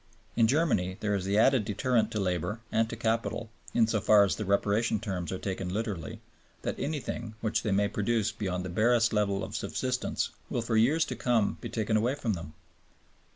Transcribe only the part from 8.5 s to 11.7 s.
the barest level of subsistence, will for years to come be